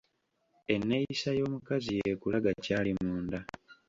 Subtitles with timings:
[0.73, 3.39] Enneeyisa y’omukazi yeekulaga ky’ali munda.